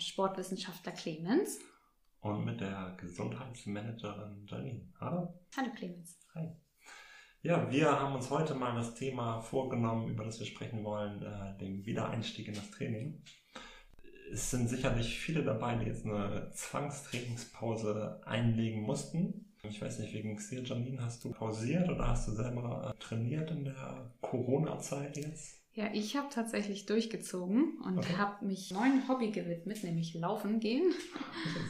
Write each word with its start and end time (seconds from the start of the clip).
Sportwissenschaftler 0.00 0.92
Clemens. 0.92 1.58
Und 2.20 2.44
mit 2.44 2.60
der 2.60 2.96
Gesundheitsmanagerin 3.00 4.46
Janine. 4.46 4.88
Hallo. 5.00 5.38
Hallo 5.56 5.70
Clemens. 5.76 6.18
Hi. 6.34 6.48
Ja, 7.42 7.70
wir 7.70 8.00
haben 8.00 8.16
uns 8.16 8.30
heute 8.30 8.54
mal 8.56 8.74
das 8.74 8.94
Thema 8.94 9.40
vorgenommen, 9.40 10.08
über 10.08 10.24
das 10.24 10.40
wir 10.40 10.46
sprechen 10.46 10.82
wollen, 10.82 11.22
äh, 11.22 11.56
den 11.58 11.86
Wiedereinstieg 11.86 12.48
in 12.48 12.54
das 12.54 12.70
Training. 12.72 13.22
Es 14.32 14.50
sind 14.50 14.68
sicherlich 14.68 15.16
viele 15.20 15.44
dabei, 15.44 15.76
die 15.76 15.86
jetzt 15.86 16.04
eine 16.04 16.50
Zwangstrainingspause 16.52 18.20
einlegen 18.24 18.82
mussten. 18.82 19.54
Ich 19.62 19.80
weiß 19.80 20.00
nicht, 20.00 20.12
wegen 20.12 20.36
Xir 20.36 20.64
Janine, 20.64 21.00
hast 21.00 21.24
du 21.24 21.30
pausiert 21.30 21.88
oder 21.88 22.08
hast 22.08 22.26
du 22.26 22.32
selber 22.32 22.92
äh, 22.92 22.98
trainiert 22.98 23.50
in 23.52 23.64
der 23.64 24.12
Corona-Zeit 24.20 25.16
jetzt? 25.16 25.65
Ja, 25.76 25.90
ich 25.92 26.16
habe 26.16 26.28
tatsächlich 26.30 26.86
durchgezogen 26.86 27.78
und 27.84 27.98
okay. 27.98 28.16
habe 28.16 28.46
mich 28.46 28.70
neuen 28.70 29.06
Hobby 29.08 29.30
gewidmet, 29.30 29.84
nämlich 29.84 30.14
Laufen 30.14 30.58
gehen. 30.58 30.94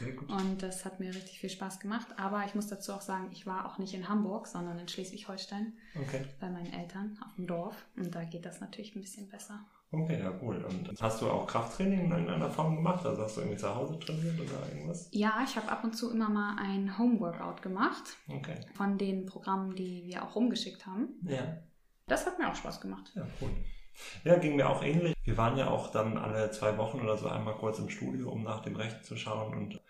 Sehr 0.01 0.13
gut. 0.13 0.31
Und 0.31 0.63
das 0.63 0.85
hat 0.85 1.01
mir 1.01 1.13
richtig 1.13 1.41
viel 1.41 1.51
Spaß 1.51 1.81
gemacht. 1.81 2.07
Aber 2.17 2.45
ich 2.47 2.55
muss 2.55 2.69
dazu 2.69 2.93
auch 2.93 3.01
sagen, 3.01 3.31
ich 3.33 3.47
war 3.47 3.67
auch 3.67 3.79
nicht 3.79 3.95
in 3.95 4.09
Hamburg, 4.09 4.47
sondern 4.47 4.79
in 4.79 4.87
Schleswig-Holstein 4.87 5.73
okay. 6.01 6.25
bei 6.39 6.49
meinen 6.49 6.73
Eltern 6.73 7.19
auf 7.27 7.35
dem 7.35 7.49
Dorf. 7.49 7.85
Und 7.97 8.15
da 8.15 8.23
geht 8.23 8.47
das 8.47 8.61
natürlich 8.61 8.95
ein 8.95 9.01
bisschen 9.01 9.29
besser. 9.29 9.67
Okay, 9.91 10.21
ja, 10.21 10.33
cool. 10.41 10.65
Und 10.65 11.03
hast 11.03 11.21
du 11.21 11.29
auch 11.29 11.49
Krafttraining 11.49 12.05
in 12.05 12.11
irgendeiner 12.13 12.51
Form 12.51 12.77
gemacht? 12.77 13.05
Also 13.05 13.23
hast 13.23 13.37
du 13.37 13.41
irgendwie 13.41 13.59
zu 13.59 13.75
Hause 13.75 13.99
trainiert 13.99 14.39
oder 14.39 14.69
irgendwas? 14.69 15.09
Ja, 15.11 15.43
ich 15.45 15.57
habe 15.57 15.69
ab 15.69 15.83
und 15.83 15.97
zu 15.97 16.13
immer 16.13 16.29
mal 16.29 16.57
ein 16.61 16.97
Homeworkout 16.97 17.61
gemacht. 17.61 18.17
Okay. 18.29 18.55
Von 18.75 18.99
den 18.99 19.27
Programmen, 19.27 19.75
die 19.75 20.05
wir 20.07 20.23
auch 20.23 20.37
rumgeschickt 20.37 20.87
haben. 20.87 21.09
Ja. 21.25 21.59
Das 22.07 22.25
hat 22.25 22.39
mir 22.39 22.49
auch 22.49 22.55
Spaß 22.55 22.81
gemacht. 22.81 23.11
Ja, 23.17 23.27
cool. 23.41 23.51
Ja, 24.25 24.37
ging 24.37 24.57
mir 24.57 24.69
auch 24.69 24.83
ähnlich. 24.83 25.15
Wir 25.25 25.37
waren 25.37 25.57
ja 25.57 25.69
auch 25.69 25.91
dann 25.91 26.17
alle 26.17 26.51
zwei 26.51 26.77
Wochen 26.79 27.01
oder 27.01 27.17
so 27.17 27.29
einmal 27.29 27.55
kurz 27.55 27.79
im 27.79 27.89
Studio, 27.89 28.31
um 28.31 28.43
nach 28.43 28.61
dem 28.61 28.77
Rechten 28.77 29.03
zu 29.05 29.17
schauen 29.17 29.55
und 29.55 29.81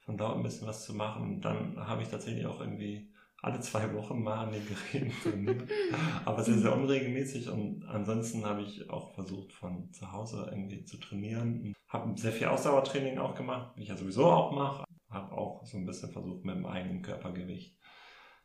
von 0.00 0.16
dort 0.16 0.36
ein 0.36 0.42
bisschen 0.42 0.66
was 0.66 0.84
zu 0.84 0.94
machen. 0.94 1.22
Und 1.22 1.40
dann 1.42 1.76
habe 1.86 2.02
ich 2.02 2.08
tatsächlich 2.08 2.46
auch 2.46 2.60
irgendwie 2.60 3.12
alle 3.42 3.60
zwei 3.60 3.92
Wochen 3.94 4.22
mal 4.22 4.46
an 4.46 4.52
den 4.52 4.66
Geräten. 4.66 5.68
Aber 6.24 6.42
sehr, 6.42 6.58
sehr 6.58 6.74
unregelmäßig. 6.74 7.48
Und 7.48 7.84
ansonsten 7.84 8.44
habe 8.46 8.62
ich 8.62 8.88
auch 8.88 9.14
versucht, 9.14 9.52
von 9.52 9.92
zu 9.92 10.12
Hause 10.12 10.48
irgendwie 10.50 10.84
zu 10.84 10.98
trainieren. 10.98 11.74
Habe 11.88 12.18
sehr 12.18 12.32
viel 12.32 12.46
Ausdauertraining 12.46 13.18
auch 13.18 13.34
gemacht, 13.34 13.72
wie 13.76 13.82
ich 13.82 13.88
ja 13.88 13.96
sowieso 13.96 14.26
auch 14.26 14.52
mache. 14.52 14.84
Habe 15.10 15.36
auch 15.36 15.64
so 15.64 15.76
ein 15.76 15.84
bisschen 15.84 16.10
versucht, 16.10 16.44
mit 16.44 16.56
dem 16.56 16.66
eigenen 16.66 17.02
Körpergewicht 17.02 17.76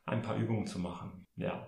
ein 0.05 0.21
paar 0.21 0.35
Übungen 0.35 0.65
zu 0.65 0.79
machen. 0.79 1.27
Ja, 1.35 1.67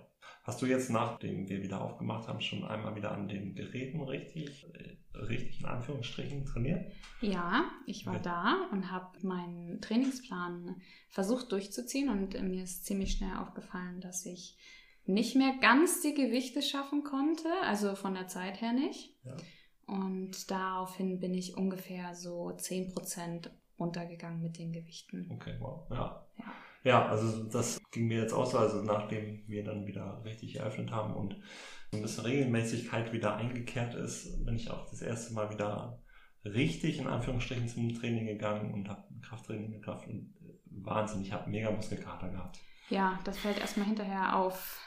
Hast 0.50 0.62
du 0.62 0.66
jetzt, 0.66 0.90
nachdem 0.90 1.48
wir 1.48 1.62
wieder 1.62 1.80
aufgemacht 1.80 2.26
haben, 2.26 2.40
schon 2.40 2.64
einmal 2.64 2.96
wieder 2.96 3.12
an 3.12 3.28
den 3.28 3.54
Geräten 3.54 4.00
richtig, 4.00 4.66
äh, 4.74 5.16
richtig 5.16 5.60
in 5.60 5.66
Anführungsstrichen 5.66 6.44
trainiert? 6.44 6.90
Ja, 7.20 7.70
ich 7.86 8.04
war 8.04 8.14
okay. 8.14 8.24
da 8.24 8.68
und 8.72 8.90
habe 8.90 9.24
meinen 9.24 9.80
Trainingsplan 9.80 10.82
versucht 11.08 11.52
durchzuziehen 11.52 12.08
und 12.08 12.34
mir 12.42 12.64
ist 12.64 12.84
ziemlich 12.84 13.12
schnell 13.12 13.36
aufgefallen, 13.36 14.00
dass 14.00 14.26
ich 14.26 14.58
nicht 15.04 15.36
mehr 15.36 15.54
ganz 15.60 16.02
die 16.02 16.14
Gewichte 16.14 16.62
schaffen 16.62 17.04
konnte, 17.04 17.48
also 17.62 17.94
von 17.94 18.14
der 18.14 18.26
Zeit 18.26 18.60
her 18.60 18.72
nicht. 18.72 19.14
Ja. 19.22 19.36
Und 19.86 20.50
daraufhin 20.50 21.20
bin 21.20 21.32
ich 21.32 21.56
ungefähr 21.56 22.16
so 22.16 22.48
10% 22.48 23.50
runtergegangen 23.78 24.42
mit 24.42 24.58
den 24.58 24.72
Gewichten. 24.72 25.30
Okay, 25.32 25.54
wow. 25.60 25.88
Ja. 25.90 26.26
Ja. 26.84 27.06
Also 27.06 27.44
das 27.44 27.80
ging 27.90 28.08
mir 28.08 28.22
jetzt 28.22 28.32
auch 28.32 28.50
so, 28.50 28.58
also 28.58 28.82
nachdem 28.82 29.44
wir 29.46 29.64
dann 29.64 29.86
wieder 29.86 30.22
richtig 30.24 30.56
eröffnet 30.56 30.90
haben 30.90 31.14
und 31.14 31.36
so 31.92 31.98
ein 31.98 32.02
bisschen 32.02 32.24
Regelmäßigkeit 32.24 33.12
wieder 33.12 33.36
eingekehrt 33.36 33.94
ist, 33.94 34.44
bin 34.44 34.56
ich 34.56 34.70
auch 34.70 34.88
das 34.88 35.02
erste 35.02 35.34
Mal 35.34 35.50
wieder 35.50 36.00
richtig 36.44 36.98
in 36.98 37.06
Anführungsstrichen 37.06 37.68
zum 37.68 37.94
Training 37.94 38.26
gegangen 38.26 38.72
und 38.72 38.88
habe 38.88 39.02
Krafttraining 39.22 39.80
gemacht 39.80 40.06
und 40.08 40.34
Wahnsinn, 40.70 41.22
ich 41.22 41.32
habe 41.32 41.50
mega 41.50 41.70
Muskelkater 41.70 42.28
gehabt. 42.28 42.60
Ja, 42.90 43.18
das 43.24 43.38
fällt 43.38 43.58
erstmal 43.58 43.86
hinterher 43.86 44.36
auf, 44.36 44.78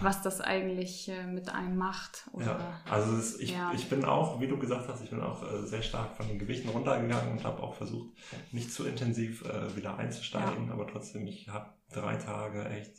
was 0.00 0.22
das 0.22 0.40
eigentlich 0.40 1.08
äh, 1.08 1.26
mit 1.26 1.48
einem 1.48 1.76
macht. 1.76 2.28
Oder, 2.32 2.46
ja, 2.46 2.80
also 2.88 3.16
ist, 3.16 3.40
ich, 3.40 3.50
ja. 3.52 3.72
ich 3.74 3.88
bin 3.88 4.04
auch, 4.04 4.40
wie 4.40 4.46
du 4.46 4.58
gesagt 4.58 4.88
hast, 4.88 5.02
ich 5.02 5.10
bin 5.10 5.20
auch 5.20 5.42
äh, 5.42 5.66
sehr 5.66 5.82
stark 5.82 6.16
von 6.16 6.28
den 6.28 6.38
Gewichten 6.38 6.68
runtergegangen 6.68 7.32
und 7.32 7.44
habe 7.44 7.62
auch 7.62 7.74
versucht, 7.74 8.10
nicht 8.52 8.72
zu 8.72 8.86
intensiv 8.86 9.44
äh, 9.44 9.76
wieder 9.76 9.98
einzusteigen, 9.98 10.68
ja. 10.68 10.72
aber 10.72 10.86
trotzdem, 10.86 11.26
ich 11.26 11.48
habe 11.48 11.70
drei 11.92 12.16
Tage 12.16 12.68
echt 12.68 12.92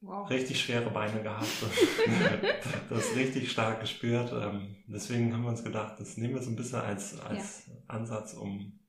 wow. 0.00 0.28
richtig 0.30 0.60
schwere 0.60 0.90
Beine 0.90 1.22
gehabt. 1.22 1.48
das 2.88 3.14
richtig 3.16 3.50
stark 3.50 3.80
gespürt. 3.80 4.32
Ähm, 4.32 4.76
deswegen 4.86 5.32
haben 5.32 5.42
wir 5.42 5.50
uns 5.50 5.64
gedacht, 5.64 5.98
das 5.98 6.16
nehmen 6.16 6.34
wir 6.34 6.42
so 6.42 6.50
ein 6.50 6.56
bisschen 6.56 6.80
als, 6.80 7.18
als 7.20 7.70
Ansatz, 7.88 8.34
um 8.34 8.79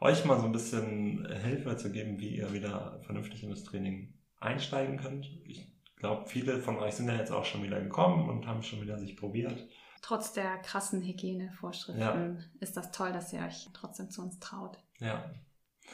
euch 0.00 0.24
mal 0.24 0.38
so 0.38 0.46
ein 0.46 0.52
bisschen 0.52 1.26
Hilfe 1.42 1.76
zu 1.76 1.90
geben, 1.90 2.18
wie 2.18 2.36
ihr 2.36 2.52
wieder 2.52 3.00
vernünftig 3.02 3.42
in 3.42 3.50
das 3.50 3.64
Training 3.64 4.14
einsteigen 4.38 4.98
könnt. 4.98 5.26
Ich 5.44 5.66
glaube, 5.96 6.26
viele 6.26 6.60
von 6.60 6.76
euch 6.78 6.94
sind 6.94 7.08
ja 7.08 7.16
jetzt 7.16 7.32
auch 7.32 7.44
schon 7.44 7.62
wieder 7.62 7.80
gekommen 7.80 8.28
und 8.28 8.46
haben 8.46 8.62
schon 8.62 8.82
wieder 8.82 8.98
sich 8.98 9.16
probiert. 9.16 9.66
Trotz 10.02 10.32
der 10.32 10.58
krassen 10.58 11.02
Hygienevorschriften 11.02 12.36
ja. 12.36 12.44
ist 12.60 12.76
das 12.76 12.92
toll, 12.92 13.12
dass 13.12 13.32
ihr 13.32 13.40
euch 13.40 13.68
trotzdem 13.72 14.10
zu 14.10 14.22
uns 14.22 14.38
traut. 14.38 14.78
Ja. 15.00 15.30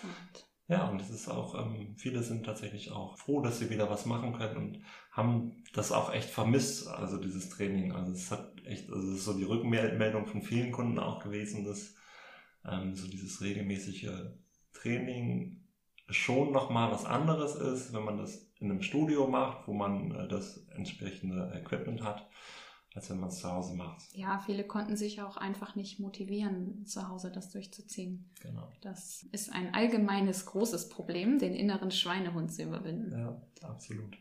Und 0.03 0.47
ja, 0.69 0.89
und 0.89 1.01
es 1.03 1.11
ist 1.11 1.29
auch, 1.29 1.55
ähm, 1.55 1.95
viele 1.99 2.23
sind 2.23 2.47
tatsächlich 2.47 2.93
auch 2.93 3.19
froh, 3.19 3.43
dass 3.43 3.59
sie 3.59 3.69
wieder 3.69 3.91
was 3.91 4.07
machen 4.07 4.33
können 4.33 4.57
und 4.57 4.83
haben 5.11 5.65
das 5.75 5.93
auch 5.93 6.13
echt 6.13 6.31
vermisst, 6.31 6.89
also 6.89 7.19
dieses 7.19 7.51
Training. 7.51 7.93
Also 7.93 8.13
es 8.13 8.31
hat 8.31 8.55
echt, 8.65 8.91
also 8.91 9.07
es 9.11 9.19
ist 9.19 9.25
so 9.25 9.37
die 9.37 9.45
Rückmeldung 9.45 10.27
von 10.27 10.41
vielen 10.41 10.73
Kunden 10.73 10.99
auch 10.99 11.23
gewesen, 11.23 11.65
dass 11.65 11.95
ähm, 12.65 12.95
so 12.95 13.09
dieses 13.09 13.41
regelmäßige 13.41 14.11
Training 14.73 15.63
schon 16.09 16.53
nochmal 16.53 16.91
was 16.91 17.05
anderes 17.05 17.55
ist, 17.57 17.93
wenn 17.93 18.05
man 18.05 18.19
das 18.19 18.51
in 18.59 18.71
einem 18.71 18.83
Studio 18.83 19.27
macht, 19.27 19.67
wo 19.67 19.73
man 19.73 20.15
äh, 20.15 20.29
das 20.29 20.67
entsprechende 20.69 21.53
Equipment 21.55 22.03
hat, 22.03 22.29
als 22.95 23.11
wenn 23.11 23.19
man 23.19 23.31
es 23.31 23.39
zu 23.39 23.51
Hause 23.51 23.75
macht. 23.75 24.03
Ja, 24.15 24.39
viele 24.39 24.65
konnten 24.65 24.97
sich 24.97 25.23
auch 25.23 25.37
einfach 25.37 25.75
nicht 25.75 25.99
motivieren, 25.99 26.85
zu 26.87 27.09
Hause 27.09 27.33
das 27.33 27.51
durchzuziehen. 27.51 28.31
Genau. 28.41 28.71
Das 28.83 29.23
ist 29.33 29.53
ein 29.53 29.75
allgemeines 29.75 30.47
großes 30.47 30.89
Problem, 30.91 31.39
den 31.39 31.55
inneren 31.55 31.91
Schweinehund 31.91 32.53
zu 32.53 32.63
überwinden. 32.63 33.13
Ja, 33.13 33.41
absolut. 33.63 34.17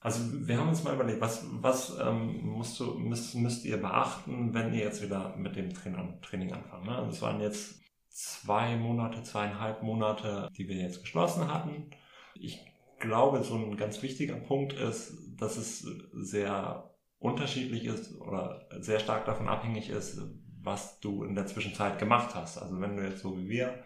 Also 0.00 0.20
wir 0.46 0.58
haben 0.58 0.70
uns 0.70 0.82
mal 0.82 0.94
überlegt, 0.94 1.20
was, 1.20 1.44
was 1.60 1.98
ähm, 2.00 2.40
musst 2.42 2.80
du, 2.80 2.94
müsst, 2.94 3.34
müsst 3.34 3.64
ihr 3.66 3.76
beachten, 3.76 4.54
wenn 4.54 4.72
ihr 4.72 4.84
jetzt 4.84 5.02
wieder 5.02 5.36
mit 5.36 5.56
dem 5.56 5.74
Training 5.74 6.52
anfangen. 6.52 6.86
Ne? 6.86 6.96
Also 6.96 7.10
es 7.10 7.22
waren 7.22 7.40
jetzt 7.40 7.80
zwei 8.08 8.76
Monate, 8.76 9.22
zweieinhalb 9.22 9.82
Monate, 9.82 10.48
die 10.56 10.68
wir 10.68 10.76
jetzt 10.76 11.02
geschlossen 11.02 11.52
hatten. 11.52 11.90
Ich 12.34 12.60
glaube, 12.98 13.44
so 13.44 13.56
ein 13.56 13.76
ganz 13.76 14.02
wichtiger 14.02 14.36
Punkt 14.36 14.72
ist, 14.72 15.12
dass 15.36 15.58
es 15.58 15.86
sehr 16.12 16.94
unterschiedlich 17.18 17.84
ist 17.84 18.18
oder 18.20 18.66
sehr 18.80 19.00
stark 19.00 19.26
davon 19.26 19.48
abhängig 19.48 19.90
ist, 19.90 20.18
was 20.62 20.98
du 21.00 21.24
in 21.24 21.34
der 21.34 21.46
Zwischenzeit 21.46 21.98
gemacht 21.98 22.34
hast. 22.34 22.56
Also 22.56 22.80
wenn 22.80 22.96
du 22.96 23.02
jetzt 23.02 23.20
so 23.20 23.36
wie 23.36 23.48
wir 23.48 23.84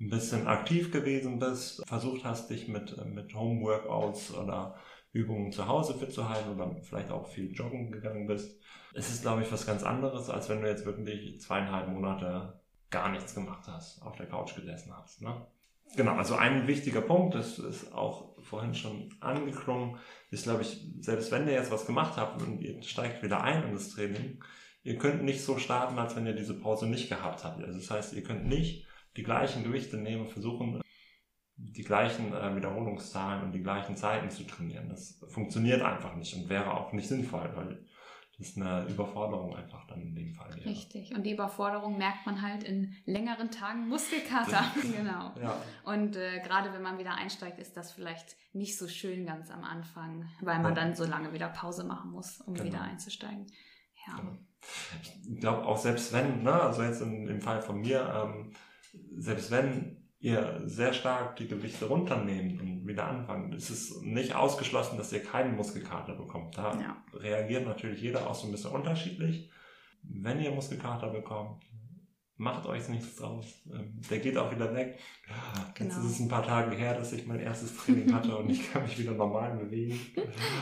ein 0.00 0.08
bisschen 0.08 0.46
aktiv 0.46 0.90
gewesen 0.90 1.38
bist, 1.38 1.86
versucht 1.86 2.24
hast, 2.24 2.48
dich 2.50 2.68
mit, 2.68 2.96
mit 3.06 3.34
Homeworkouts 3.34 4.34
oder 4.34 4.76
Übungen 5.12 5.52
zu 5.52 5.66
Hause 5.68 5.94
fit 5.94 6.12
zu 6.12 6.28
halten 6.28 6.54
oder 6.54 6.74
vielleicht 6.82 7.10
auch 7.10 7.26
viel 7.26 7.52
joggen 7.52 7.92
gegangen 7.92 8.26
bist, 8.26 8.58
ist 8.94 9.10
es, 9.10 9.22
glaube 9.22 9.42
ich, 9.42 9.52
was 9.52 9.66
ganz 9.66 9.82
anderes, 9.82 10.30
als 10.30 10.48
wenn 10.48 10.62
du 10.62 10.68
jetzt 10.68 10.86
wirklich 10.86 11.40
zweieinhalb 11.40 11.88
Monate 11.88 12.60
gar 12.90 13.10
nichts 13.10 13.34
gemacht 13.34 13.66
hast, 13.66 14.02
auf 14.02 14.16
der 14.16 14.26
Couch 14.26 14.54
gesessen 14.54 14.92
hast. 14.96 15.22
Ne? 15.22 15.46
Genau, 15.96 16.14
also 16.14 16.36
ein 16.36 16.66
wichtiger 16.66 17.02
Punkt, 17.02 17.34
das 17.34 17.58
ist 17.58 17.92
auch 17.92 18.36
vorhin 18.42 18.74
schon 18.74 19.14
angeklungen, 19.20 19.98
ist, 20.30 20.44
glaube 20.44 20.62
ich, 20.62 20.86
selbst 21.00 21.30
wenn 21.30 21.46
ihr 21.46 21.54
jetzt 21.54 21.70
was 21.70 21.86
gemacht 21.86 22.16
habt 22.16 22.40
und 22.42 22.60
ihr 22.60 22.82
steigt 22.82 23.22
wieder 23.22 23.42
ein 23.42 23.64
in 23.64 23.72
das 23.72 23.90
Training, 23.90 24.42
ihr 24.82 24.96
könnt 24.96 25.22
nicht 25.22 25.42
so 25.42 25.58
starten, 25.58 25.98
als 25.98 26.16
wenn 26.16 26.26
ihr 26.26 26.34
diese 26.34 26.58
Pause 26.58 26.86
nicht 26.86 27.08
gehabt 27.08 27.44
habt. 27.44 27.62
Also 27.62 27.78
das 27.78 27.90
heißt, 27.90 28.14
ihr 28.14 28.22
könnt 28.22 28.46
nicht 28.46 28.86
die 29.16 29.22
gleichen 29.22 29.62
Gewichte 29.64 29.98
nehmen, 29.98 30.26
versuchen, 30.26 30.81
die 31.56 31.84
gleichen 31.84 32.32
äh, 32.32 32.56
Wiederholungszahlen 32.56 33.44
und 33.44 33.52
die 33.52 33.62
gleichen 33.62 33.96
Zeiten 33.96 34.30
zu 34.30 34.44
trainieren. 34.44 34.88
Das 34.88 35.22
funktioniert 35.28 35.82
einfach 35.82 36.14
nicht 36.16 36.34
und 36.34 36.48
wäre 36.48 36.72
auch 36.72 36.92
nicht 36.92 37.08
sinnvoll, 37.08 37.50
weil 37.54 37.86
ist 38.42 38.56
eine 38.56 38.86
Überforderung 38.88 39.54
einfach 39.54 39.86
dann 39.86 40.02
in 40.02 40.14
dem 40.14 40.34
Fall. 40.34 40.58
Ja. 40.58 40.64
Richtig. 40.64 41.14
Und 41.14 41.22
die 41.24 41.32
Überforderung 41.32 41.96
merkt 41.96 42.26
man 42.26 42.42
halt 42.42 42.64
in 42.64 42.94
längeren 43.04 43.50
Tagen 43.50 43.88
Muskelkater. 43.88 44.64
genau. 44.82 45.32
Ja. 45.40 45.62
Und 45.84 46.16
äh, 46.16 46.40
gerade 46.40 46.72
wenn 46.72 46.82
man 46.82 46.98
wieder 46.98 47.14
einsteigt, 47.14 47.58
ist 47.58 47.76
das 47.76 47.92
vielleicht 47.92 48.36
nicht 48.52 48.76
so 48.76 48.88
schön 48.88 49.26
ganz 49.26 49.50
am 49.50 49.62
Anfang, 49.64 50.28
weil 50.40 50.58
man 50.58 50.74
ja. 50.74 50.82
dann 50.82 50.94
so 50.94 51.04
lange 51.04 51.32
wieder 51.32 51.48
Pause 51.48 51.84
machen 51.84 52.10
muss, 52.10 52.40
um 52.40 52.54
genau. 52.54 52.66
wieder 52.66 52.82
einzusteigen. 52.82 53.46
Ja. 54.06 54.16
Genau. 54.16 54.38
Ich 55.30 55.40
glaube 55.40 55.64
auch 55.64 55.78
selbst 55.78 56.12
wenn, 56.12 56.42
ne, 56.42 56.52
also 56.52 56.82
jetzt 56.82 57.00
in, 57.00 57.28
im 57.28 57.40
Fall 57.40 57.62
von 57.62 57.80
mir, 57.80 58.12
ähm, 58.12 58.52
selbst 59.16 59.50
wenn 59.50 60.01
ihr 60.22 60.62
sehr 60.64 60.92
stark 60.92 61.34
die 61.36 61.48
Gewichte 61.48 61.86
runternehmt 61.86 62.60
und 62.60 62.86
wieder 62.86 63.08
anfangt, 63.08 63.54
ist 63.54 63.70
es 63.70 64.00
nicht 64.02 64.36
ausgeschlossen, 64.36 64.96
dass 64.96 65.12
ihr 65.12 65.22
keinen 65.22 65.56
Muskelkater 65.56 66.14
bekommt. 66.14 66.56
Da 66.56 66.78
ja. 66.80 66.96
reagiert 67.12 67.66
natürlich 67.66 68.00
jeder 68.00 68.30
auch 68.30 68.34
so 68.34 68.46
ein 68.46 68.52
bisschen 68.52 68.70
unterschiedlich. 68.70 69.50
Wenn 70.04 70.40
ihr 70.40 70.52
Muskelkater 70.52 71.08
bekommt, 71.08 71.64
macht 72.36 72.66
euch 72.66 72.88
nichts 72.88 73.16
draus. 73.16 73.46
Ähm, 73.72 74.00
der 74.08 74.20
geht 74.20 74.38
auch 74.38 74.52
wieder 74.52 74.72
weg. 74.74 75.00
Genau. 75.74 75.92
Jetzt 75.92 76.04
ist 76.04 76.12
es 76.12 76.20
ein 76.20 76.28
paar 76.28 76.44
Tage 76.44 76.76
her, 76.76 76.94
dass 76.94 77.12
ich 77.12 77.26
mein 77.26 77.40
erstes 77.40 77.76
Training 77.76 78.14
hatte 78.14 78.36
und 78.36 78.48
ich 78.48 78.72
kann 78.72 78.84
mich 78.84 78.96
wieder 78.98 79.12
normal 79.12 79.56
bewegen. 79.56 79.98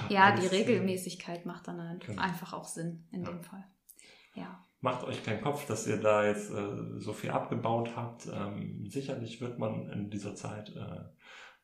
Ja, 0.09 0.33
Alles, 0.33 0.49
die 0.49 0.57
Regelmäßigkeit 0.57 1.45
macht 1.45 1.69
dann 1.69 1.99
genau. 1.99 2.21
einfach 2.21 2.55
auch 2.55 2.67
Sinn 2.67 3.07
in 3.13 3.25
ja. 3.25 3.31
dem 3.31 3.43
Fall. 3.43 3.65
Ja. 4.35 4.65
Macht 4.81 5.05
euch 5.05 5.23
keinen 5.23 5.43
Kopf, 5.43 5.67
dass 5.67 5.87
ihr 5.87 5.99
da 5.99 6.27
jetzt 6.27 6.51
äh, 6.51 6.99
so 6.99 7.13
viel 7.13 7.31
abgebaut 7.31 7.91
habt. 7.97 8.27
Ähm, 8.33 8.87
sicherlich 8.89 9.41
wird 9.41 9.59
man 9.59 9.91
in 9.91 10.11
dieser 10.11 10.35
Zeit 10.35 10.75
äh, 10.75 11.05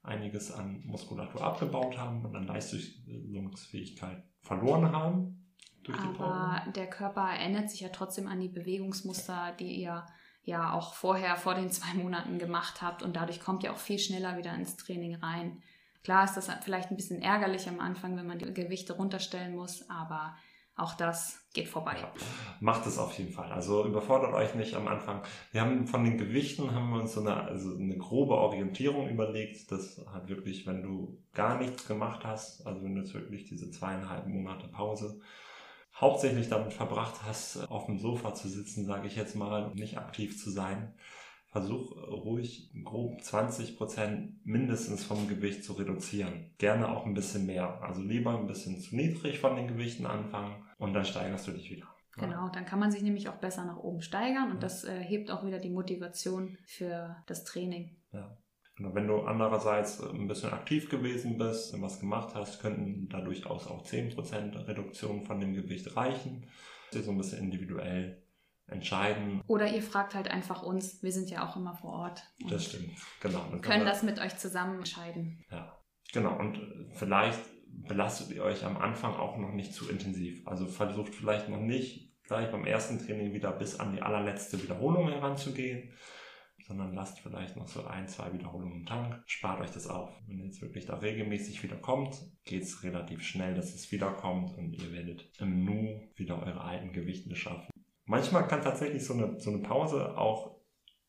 einiges 0.03 0.53
an 0.53 0.83
Muskulatur 0.85 1.43
abgebaut 1.43 1.97
haben 1.97 2.25
und 2.25 2.37
an 2.37 2.47
Leistungsfähigkeit 2.47 4.23
verloren 4.43 4.93
haben. 4.93 5.43
Aber 6.19 6.63
der 6.73 6.89
Körper 6.89 7.31
erinnert 7.31 7.71
sich 7.71 7.81
ja 7.81 7.89
trotzdem 7.89 8.27
an 8.27 8.41
die 8.41 8.49
Bewegungsmuster, 8.49 9.55
die 9.59 9.81
ihr 9.83 10.05
ja 10.43 10.73
auch 10.73 10.95
vorher, 10.95 11.37
vor 11.37 11.55
den 11.55 11.71
zwei 11.71 11.95
Monaten 11.95 12.39
gemacht 12.39 12.83
habt 12.83 13.03
und 13.03 13.17
dadurch 13.17 13.41
kommt 13.41 13.65
ihr 13.65 13.73
auch 13.73 13.79
viel 13.79 13.99
schneller 13.99 14.37
wieder 14.37 14.55
ins 14.55 14.77
Training 14.77 15.17
rein. 15.17 15.63
Klar 16.05 16.25
ist 16.25 16.37
das 16.37 16.49
vielleicht 16.63 16.91
ein 16.91 16.97
bisschen 16.97 17.21
ärgerlich 17.21 17.69
am 17.69 17.81
Anfang, 17.81 18.17
wenn 18.17 18.27
man 18.27 18.39
die 18.39 18.53
Gewichte 18.55 18.93
runterstellen 18.93 19.57
muss, 19.57 19.89
aber 19.91 20.37
auch 20.77 20.93
das 20.95 21.41
geht 21.55 21.69
vorbei. 21.69 21.97
Ja, 21.99 22.13
macht 22.61 22.87
es 22.87 22.99
auf 22.99 23.17
jeden 23.19 23.33
Fall. 23.33 23.51
Also 23.51 23.87
überfordert 23.87 24.35
euch 24.35 24.55
nicht 24.55 24.75
am 24.75 24.89
Anfang. 24.89 25.23
Wir 25.51 25.63
haben 25.63 25.87
von 25.87 26.05
den 26.05 26.19
Gewichten 26.19 26.75
haben 26.75 26.91
wir 26.91 27.01
uns 27.01 27.15
so 27.15 27.21
eine, 27.21 27.45
also 27.45 27.75
eine 27.75 27.97
grobe 27.97 28.35
Orientierung 28.35 29.09
überlegt. 29.09 29.73
Das 29.73 30.05
hat 30.13 30.29
wirklich, 30.29 30.67
wenn 30.67 30.83
du 30.83 31.19
gar 31.33 31.59
nichts 31.59 31.89
gemacht 31.89 32.25
hast, 32.25 32.67
also 32.67 32.85
wenn 32.85 32.95
du 32.95 33.01
jetzt 33.01 33.15
wirklich 33.15 33.47
diese 33.47 33.71
zweieinhalb 33.71 34.27
Monate 34.27 34.69
Pause 34.69 35.19
hauptsächlich 35.95 36.51
damit 36.51 36.75
verbracht 36.75 37.23
hast, 37.25 37.71
auf 37.71 37.87
dem 37.87 37.99
Sofa 37.99 38.35
zu 38.35 38.49
sitzen, 38.49 38.85
sage 38.85 39.07
ich 39.07 39.17
jetzt 39.17 39.35
mal, 39.35 39.73
nicht 39.75 39.97
aktiv 39.97 40.39
zu 40.39 40.51
sein, 40.51 40.95
versuch 41.47 41.97
ruhig 41.97 42.71
grob 42.85 43.23
20 43.23 43.79
Prozent 43.79 44.45
mindestens 44.45 45.05
vom 45.05 45.27
Gewicht 45.27 45.65
zu 45.65 45.73
reduzieren. 45.73 46.51
Gerne 46.59 46.91
auch 46.91 47.07
ein 47.07 47.15
bisschen 47.15 47.47
mehr. 47.47 47.83
Also 47.83 48.03
lieber 48.03 48.39
ein 48.39 48.47
bisschen 48.47 48.79
zu 48.79 48.95
niedrig 48.95 49.39
von 49.39 49.57
den 49.57 49.69
Gewichten 49.69 50.05
anfangen 50.05 50.66
und 50.79 50.95
dann 50.95 51.05
steigerst 51.05 51.47
du 51.47 51.53
dich 51.53 51.71
wieder. 51.71 51.87
Genau, 52.19 52.49
dann 52.49 52.65
kann 52.65 52.79
man 52.79 52.91
sich 52.91 53.03
nämlich 53.03 53.29
auch 53.29 53.37
besser 53.37 53.65
nach 53.65 53.77
oben 53.77 54.01
steigern 54.01 54.51
und 54.51 54.63
das 54.63 54.85
äh, 54.85 54.99
hebt 55.03 55.31
auch 55.31 55.45
wieder 55.45 55.59
die 55.59 55.71
Motivation 55.71 56.57
für 56.65 57.17
das 57.27 57.45
Training. 57.45 57.97
Ja. 58.13 58.37
Genau, 58.77 58.95
wenn 58.95 59.07
du 59.07 59.21
andererseits 59.23 60.03
ein 60.03 60.29
bisschen 60.29 60.53
aktiv 60.53 60.91
gewesen 60.91 61.39
bist 61.39 61.73
und 61.73 61.83
was 61.83 61.99
gemacht 61.99 62.35
hast, 62.35 62.61
könnten 62.61 63.09
da 63.09 63.21
durchaus 63.21 63.67
auch 63.67 63.85
10% 63.85 64.67
Reduktion 64.67 65.23
von 65.23 65.41
dem 65.41 65.55
Gewicht 65.55 65.97
reichen. 65.97 66.47
Das 66.91 67.01
ist 67.01 67.07
so 67.07 67.13
ein 67.13 67.19
bisschen 67.19 67.39
individuell 67.39 68.23
entscheiden. 68.67 69.43
Oder 69.47 69.73
ihr 69.73 69.83
fragt 69.83 70.15
halt 70.15 70.31
einfach 70.31 70.63
uns, 70.63 71.03
wir 71.03 71.13
sind 71.13 71.31
ja 71.31 71.47
auch 71.47 71.57
immer 71.57 71.75
vor 71.75 71.93
Ort. 71.93 72.23
Das 72.51 72.67
stimmt, 72.67 72.99
genau. 73.21 73.47
Wir 73.51 73.61
können 73.61 73.87
das 73.87 74.03
mit 74.03 74.19
euch 74.19 74.37
zusammen 74.37 74.79
entscheiden. 74.79 75.43
Ja, 75.51 75.79
genau. 76.13 76.39
Und 76.39 76.61
vielleicht 76.93 77.41
belastet 77.89 78.31
ihr 78.35 78.43
euch 78.43 78.65
am 78.65 78.77
Anfang 78.77 79.15
auch 79.15 79.37
noch 79.37 79.53
nicht 79.53 79.73
zu 79.73 79.89
intensiv. 79.89 80.47
Also 80.47 80.67
versucht 80.67 81.15
vielleicht 81.15 81.49
noch 81.49 81.61
nicht 81.61 82.13
gleich 82.25 82.51
beim 82.51 82.65
ersten 82.65 82.99
Training 82.99 83.33
wieder 83.33 83.53
bis 83.53 83.79
an 83.79 83.93
die 83.93 84.03
allerletzte 84.03 84.63
Wiederholung 84.63 85.09
heranzugehen, 85.09 85.93
sondern 86.67 86.95
lasst 86.95 87.21
vielleicht 87.21 87.57
noch 87.57 87.69
so 87.69 87.85
ein, 87.85 88.09
zwei 88.09 88.33
Wiederholungen 88.33 88.81
im 88.81 88.87
Tank. 88.87 89.23
Spart 89.27 89.61
euch 89.61 89.71
das 89.71 89.87
auf. 89.87 90.11
Wenn 90.27 90.39
ihr 90.41 90.47
jetzt 90.47 90.61
wirklich 90.61 90.87
da 90.87 90.97
regelmäßig 90.97 91.63
wieder 91.63 91.77
kommt, 91.77 92.17
geht 92.45 92.65
es 92.65 92.83
relativ 92.83 93.23
schnell, 93.23 93.55
dass 93.55 93.75
es 93.75 93.91
wiederkommt 93.93 94.57
und 94.57 94.73
ihr 94.73 94.93
werdet 94.93 95.31
im 95.39 95.65
Nu 95.65 96.01
wieder 96.17 96.43
eure 96.43 96.63
alten 96.63 96.93
Gewichte 96.93 97.35
schaffen. 97.37 97.71
Manchmal 98.05 98.47
kann 98.47 98.63
tatsächlich 98.63 99.05
so 99.05 99.15
eine, 99.15 99.39
so 99.39 99.51
eine 99.51 99.63
Pause 99.63 100.17
auch 100.17 100.56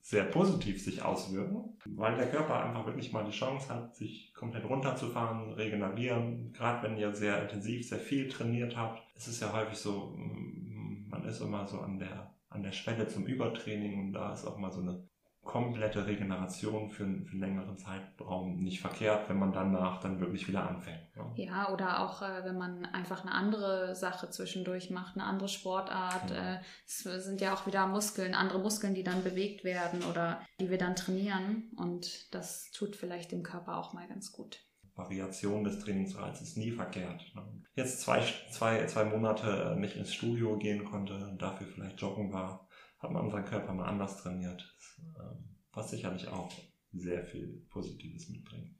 sehr 0.08 0.24
positiv 0.24 0.82
sich 0.82 1.02
auswirken, 1.02 1.78
weil 1.84 2.16
der 2.16 2.30
Körper 2.30 2.64
einfach 2.64 2.86
wirklich 2.86 3.12
mal 3.12 3.26
die 3.26 3.38
Chance 3.38 3.68
hat, 3.68 3.94
sich 3.94 4.34
komplett 4.34 4.64
runterzufahren, 4.64 5.52
regenerieren. 5.52 6.54
Gerade 6.54 6.88
wenn 6.88 6.96
ihr 6.96 7.14
sehr 7.14 7.42
intensiv, 7.42 7.90
sehr 7.90 8.00
viel 8.00 8.30
trainiert 8.30 8.78
habt, 8.78 9.04
ist 9.18 9.28
es 9.28 9.42
ja 9.42 9.52
häufig 9.52 9.78
so, 9.78 10.16
mm, 10.16 11.10
man 11.10 11.26
ist 11.26 11.42
immer 11.42 11.68
so 11.68 11.82
an 11.82 12.00
der, 12.00 12.34
an 12.48 12.64
der 12.64 12.72
Schwelle 12.72 13.10
zum 13.10 13.26
Übertraining 13.26 14.00
und 14.00 14.14
da 14.14 14.32
ist 14.32 14.46
auch 14.46 14.58
mal 14.58 14.72
so 14.72 14.80
eine 14.80 15.06
komplette 15.48 16.06
Regeneration 16.06 16.90
für, 16.90 17.06
für 17.06 17.32
einen 17.32 17.40
längeren 17.40 17.78
Zeitraum 17.78 18.62
nicht 18.62 18.82
verkehrt, 18.82 19.28
wenn 19.30 19.40
man 19.40 19.54
danach 19.54 20.00
dann 20.02 20.20
wirklich 20.20 20.48
wieder 20.48 20.70
anfängt. 20.70 21.00
Ja, 21.16 21.32
ja 21.36 21.74
oder 21.74 22.02
auch 22.02 22.22
äh, 22.22 22.44
wenn 22.44 22.58
man 22.58 22.86
einfach 22.86 23.24
eine 23.24 23.32
andere 23.32 23.96
Sache 23.96 24.30
zwischendurch 24.30 24.92
macht, 24.92 25.16
eine 25.16 25.26
andere 25.26 25.48
Sportart. 25.48 26.30
Ja. 26.30 26.56
Äh, 26.56 26.60
es 26.86 27.00
sind 27.00 27.42
ja 27.42 27.56
auch 27.56 27.66
wieder 27.66 27.88
Muskeln, 27.88 28.36
andere 28.36 28.60
Muskeln, 28.60 28.94
die 28.94 29.04
dann 29.04 29.24
bewegt 29.24 29.64
werden 29.64 30.04
oder 30.04 30.42
die 30.60 30.70
wir 30.70 30.78
dann 30.78 30.96
trainieren 30.96 31.72
und 31.78 32.34
das 32.36 32.70
tut 32.72 32.96
vielleicht 32.96 33.32
dem 33.32 33.42
Körper 33.42 33.78
auch 33.78 33.94
mal 33.94 34.08
ganz 34.08 34.32
gut. 34.32 34.60
Variation 34.96 35.64
des 35.64 35.80
Trainingsreiz 35.80 36.42
ist 36.42 36.58
nie 36.58 36.72
verkehrt. 36.72 37.32
Ne? 37.36 37.44
Jetzt 37.76 38.02
zwei, 38.02 38.24
zwei, 38.52 38.86
zwei 38.88 39.06
Monate 39.06 39.76
nicht 39.78 39.96
ins 39.96 40.14
Studio 40.14 40.58
gehen 40.58 40.84
konnte, 40.86 41.36
dafür 41.38 41.68
vielleicht 41.68 42.02
joggen 42.02 42.34
war, 42.34 42.68
hat 43.00 43.12
man 43.12 43.26
unseren 43.26 43.46
Körper 43.46 43.74
mal 43.74 43.86
anders 43.86 44.18
trainiert. 44.18 44.76
Ähm, 45.20 45.56
was 45.74 45.92
sicherlich 45.92 46.28
auch 46.28 46.52
sehr 46.92 47.24
viel 47.24 47.66
Positives 47.70 48.30
mitbringt. 48.30 48.76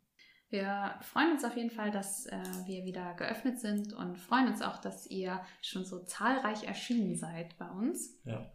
Wir 0.50 0.96
freuen 1.02 1.34
uns 1.34 1.44
auf 1.44 1.58
jeden 1.58 1.70
Fall, 1.70 1.92
dass 1.92 2.26
äh, 2.26 2.42
wir 2.66 2.86
wieder 2.86 3.14
geöffnet 3.16 3.60
sind 3.60 3.94
und 3.94 4.18
freuen 4.18 4.48
uns 4.48 4.62
auch, 4.62 4.78
dass 4.78 5.06
ihr 5.08 5.42
schon 5.62 5.84
so 5.84 6.04
zahlreich 6.06 6.64
erschienen 6.64 7.16
seid 7.16 7.58
bei 7.58 7.70
uns. 7.70 8.18
Ja. 8.24 8.50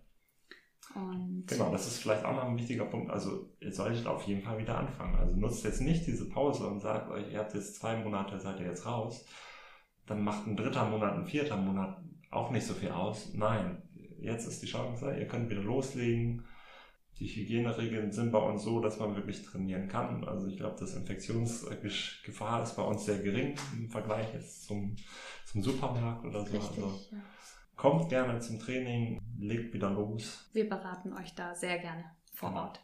Und 0.95 1.47
genau, 1.47 1.71
das 1.71 1.87
ist 1.87 1.99
vielleicht 2.01 2.25
auch 2.25 2.35
noch 2.35 2.45
ein 2.45 2.57
wichtiger 2.57 2.87
Punkt. 2.87 3.11
Also 3.11 3.51
ihr 3.61 3.73
solltet 3.73 4.07
auf 4.07 4.23
jeden 4.25 4.43
Fall 4.43 4.59
wieder 4.59 4.79
anfangen. 4.79 5.17
Also 5.17 5.37
nutzt 5.37 5.65
jetzt 5.65 5.81
nicht 5.81 6.07
diese 6.07 6.29
Pause 6.29 6.67
und 6.67 6.81
sagt 6.81 7.11
euch, 7.11 7.31
ihr 7.31 7.39
habt 7.39 7.55
jetzt 7.55 7.77
zwei 7.77 7.97
Monate, 8.03 8.41
seid 8.41 8.59
ihr 8.61 8.67
jetzt 8.67 8.87
raus. 8.87 9.25
Dann 10.07 10.23
macht 10.23 10.47
ein 10.47 10.57
dritter 10.57 10.89
Monat, 10.89 11.15
ein 11.15 11.27
vierter 11.27 11.57
Monat 11.57 12.03
auch 12.31 12.51
nicht 12.51 12.67
so 12.67 12.75
viel 12.75 12.91
aus. 12.91 13.33
Nein, 13.35 13.83
jetzt 14.23 14.47
ist 14.47 14.63
die 14.63 14.67
Chance, 14.67 15.17
ihr 15.19 15.27
könnt 15.27 15.51
wieder 15.51 15.63
loslegen 15.63 16.45
die 17.23 17.27
Hygieneregeln 17.27 18.11
sind 18.11 18.33
bei 18.33 18.39
uns 18.39 18.63
so, 18.63 18.81
dass 18.81 18.99
man 18.99 19.15
wirklich 19.15 19.43
trainieren 19.45 19.89
kann. 19.89 20.25
Also 20.25 20.49
ich 20.49 20.57
glaube, 20.57 20.77
das 20.79 20.95
Infektionsgefahr 20.95 22.63
ist 22.63 22.75
bei 22.75 22.83
uns 22.83 23.05
sehr 23.05 23.19
gering 23.19 23.55
im 23.77 23.89
Vergleich 23.89 24.33
jetzt 24.35 24.67
zum, 24.67 24.97
zum 25.47 25.63
Supermarkt 25.63 26.25
oder 26.25 26.45
so. 26.45 26.57
Richtig, 26.57 26.83
also 26.83 27.01
ja. 27.13 27.19
kommt 27.77 28.09
gerne 28.09 28.41
zum 28.41 28.59
Training, 28.59 29.21
legt 29.39 29.73
wieder 29.73 29.91
los. 29.91 30.49
Wir 30.53 30.69
beraten 30.69 31.13
euch 31.13 31.35
da 31.35 31.55
sehr 31.55 31.79
gerne 31.79 32.05
vor 32.35 32.51
genau. 32.51 32.63
Ort. 32.63 32.81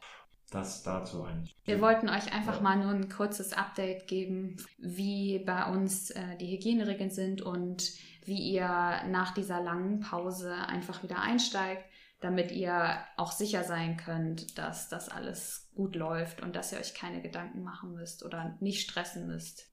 Das 0.51 0.83
dazu 0.83 1.25
eigentlich. 1.25 1.55
Wir 1.65 1.81
wollten 1.83 2.09
euch 2.09 2.33
einfach 2.33 2.57
ja. 2.57 2.63
mal 2.63 2.77
nur 2.77 2.93
ein 2.93 3.11
kurzes 3.11 3.53
Update 3.53 4.07
geben, 4.07 4.57
wie 4.79 5.41
bei 5.41 5.71
uns 5.71 6.11
äh, 6.11 6.37
die 6.41 6.51
Hygieneregeln 6.51 7.11
sind 7.11 7.43
und 7.43 7.93
wie 8.29 8.53
ihr 8.53 9.03
nach 9.09 9.35
dieser 9.35 9.61
langen 9.61 10.01
Pause 10.01 10.55
einfach 10.55 11.03
wieder 11.03 11.21
einsteigt 11.21 11.85
damit 12.21 12.51
ihr 12.51 12.99
auch 13.17 13.33
sicher 13.33 13.65
sein 13.65 13.97
könnt, 13.97 14.59
dass 14.59 14.89
das 14.89 15.09
alles 15.09 15.71
gut 15.75 15.95
läuft 15.95 16.43
und 16.43 16.57
dass 16.57 16.73
ihr 16.73 16.79
euch 16.79 16.95
keine 16.95 17.23
Gedanken 17.23 17.63
machen 17.63 17.95
müsst 17.95 18.25
oder 18.25 18.57
nicht 18.61 18.89
stressen 18.89 19.27
müsst. 19.27 19.73